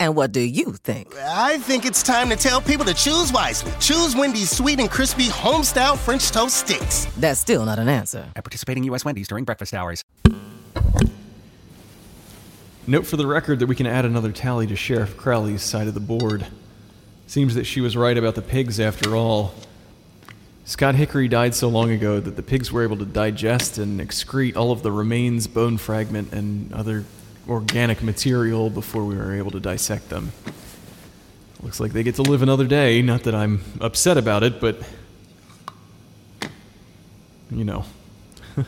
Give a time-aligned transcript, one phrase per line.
[0.00, 1.12] And what do you think?
[1.16, 3.72] I think it's time to tell people to choose wisely.
[3.80, 7.06] Choose Wendy's sweet and crispy home-style French toast sticks.
[7.16, 8.30] That's still not an answer.
[8.36, 9.04] At participating U.S.
[9.04, 10.04] Wendy's during breakfast hours.
[12.86, 15.94] Note for the record that we can add another tally to Sheriff Crowley's side of
[15.94, 16.46] the board.
[17.26, 19.52] Seems that she was right about the pigs after all.
[20.64, 24.54] Scott Hickory died so long ago that the pigs were able to digest and excrete
[24.54, 27.04] all of the remains, bone fragment, and other
[27.48, 30.32] organic material before we were able to dissect them.
[31.62, 33.02] Looks like they get to live another day.
[33.02, 34.78] Not that I'm upset about it, but.
[37.50, 37.84] You know.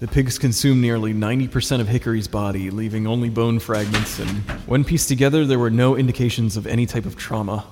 [0.00, 4.28] the pigs consumed nearly 90% of Hickory's body, leaving only bone fragments, and
[4.66, 7.64] when pieced together, there were no indications of any type of trauma.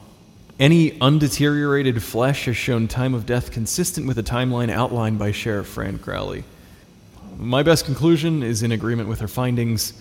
[0.59, 5.67] Any undeteriorated flesh has shown time of death consistent with the timeline outlined by Sheriff
[5.67, 6.45] Fran Crowley.
[7.37, 9.93] My best conclusion is in agreement with her findings.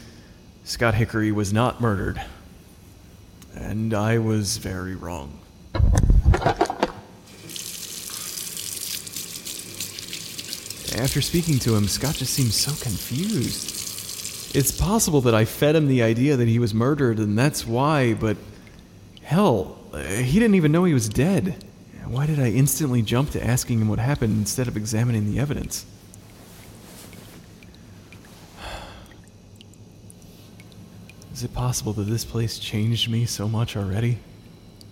[0.64, 2.22] Scott Hickory was not murdered.
[3.56, 5.40] And I was very wrong.
[10.96, 14.56] After speaking to him, Scott just seems so confused.
[14.56, 18.14] It's possible that I fed him the idea that he was murdered, and that's why,
[18.14, 18.38] but
[19.24, 21.64] hell, he didn't even know he was dead.
[22.06, 25.86] Why did I instantly jump to asking him what happened instead of examining the evidence?
[31.44, 34.18] Is it possible that this place changed me so much already?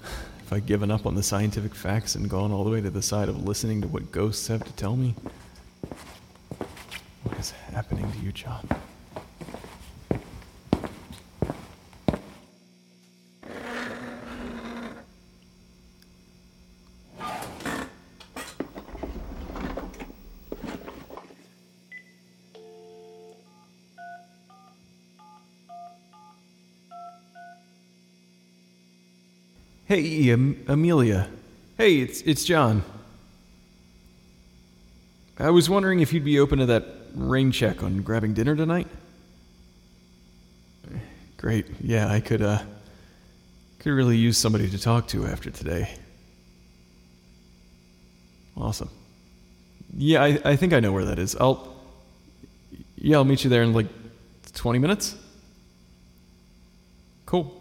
[0.02, 3.02] Have I given up on the scientific facts and gone all the way to the
[3.02, 5.16] side of listening to what ghosts have to tell me?
[7.24, 8.68] What is happening to you, Jon?
[29.92, 31.28] Hey, um, Amelia.
[31.78, 32.82] Hey, it's it's Jon.
[35.38, 38.88] I was wondering if you'd be open to that rain check on grabbing dinner tonight.
[41.36, 41.66] Great.
[41.82, 42.60] Yeah, I could uh
[43.80, 45.94] could really use somebody to talk to after today.
[48.56, 48.90] Awesome.
[49.98, 51.36] Yeah, I, I think I know where that is.
[51.36, 51.76] I'll
[52.96, 53.88] Yeah, I'll meet you there in like
[54.54, 55.18] 20 minutes.
[57.26, 57.61] Cool.